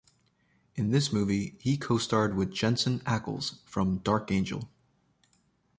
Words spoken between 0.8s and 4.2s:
this movie he co-starred with Jensen Ackles from